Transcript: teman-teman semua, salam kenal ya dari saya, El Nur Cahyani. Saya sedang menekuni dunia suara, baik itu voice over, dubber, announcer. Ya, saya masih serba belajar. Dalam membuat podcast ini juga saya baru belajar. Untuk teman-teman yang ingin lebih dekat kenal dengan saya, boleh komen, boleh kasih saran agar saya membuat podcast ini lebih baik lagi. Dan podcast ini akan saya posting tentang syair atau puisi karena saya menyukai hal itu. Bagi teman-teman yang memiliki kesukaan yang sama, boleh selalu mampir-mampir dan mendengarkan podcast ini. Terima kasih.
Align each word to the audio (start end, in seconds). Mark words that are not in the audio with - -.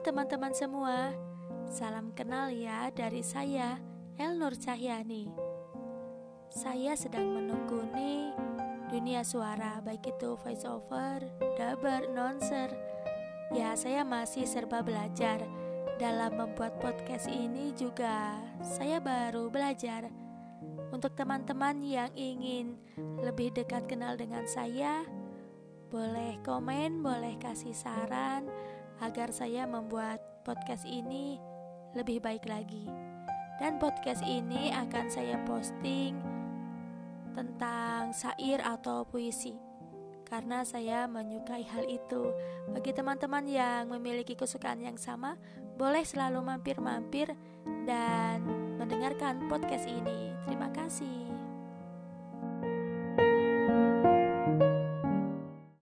teman-teman 0.00 0.56
semua, 0.56 1.12
salam 1.68 2.08
kenal 2.16 2.48
ya 2.48 2.88
dari 2.88 3.20
saya, 3.20 3.76
El 4.16 4.40
Nur 4.40 4.56
Cahyani. 4.56 5.28
Saya 6.48 6.96
sedang 6.96 7.28
menekuni 7.28 8.32
dunia 8.88 9.20
suara, 9.20 9.76
baik 9.84 10.16
itu 10.16 10.40
voice 10.40 10.64
over, 10.64 11.20
dubber, 11.52 12.08
announcer. 12.08 12.72
Ya, 13.52 13.76
saya 13.76 14.00
masih 14.00 14.48
serba 14.48 14.80
belajar. 14.80 15.44
Dalam 16.00 16.32
membuat 16.32 16.80
podcast 16.80 17.28
ini 17.28 17.76
juga 17.76 18.40
saya 18.64 19.04
baru 19.04 19.52
belajar. 19.52 20.08
Untuk 20.96 21.12
teman-teman 21.12 21.76
yang 21.84 22.08
ingin 22.16 22.80
lebih 23.20 23.52
dekat 23.52 23.84
kenal 23.84 24.16
dengan 24.16 24.48
saya, 24.48 25.04
boleh 25.92 26.40
komen, 26.40 27.04
boleh 27.04 27.36
kasih 27.36 27.76
saran 27.76 28.48
agar 29.00 29.32
saya 29.32 29.64
membuat 29.64 30.20
podcast 30.44 30.84
ini 30.84 31.40
lebih 31.96 32.22
baik 32.22 32.46
lagi. 32.46 32.86
Dan 33.60 33.76
podcast 33.76 34.24
ini 34.24 34.72
akan 34.72 35.06
saya 35.12 35.36
posting 35.44 36.16
tentang 37.36 38.16
syair 38.16 38.64
atau 38.64 39.04
puisi 39.04 39.52
karena 40.30 40.62
saya 40.62 41.10
menyukai 41.10 41.66
hal 41.66 41.84
itu. 41.90 42.30
Bagi 42.70 42.94
teman-teman 42.94 43.44
yang 43.50 43.90
memiliki 43.90 44.38
kesukaan 44.38 44.78
yang 44.78 44.94
sama, 44.94 45.34
boleh 45.74 46.06
selalu 46.06 46.38
mampir-mampir 46.38 47.34
dan 47.84 48.46
mendengarkan 48.78 49.50
podcast 49.50 49.90
ini. 49.90 50.30
Terima 50.46 50.70
kasih. 50.70 51.29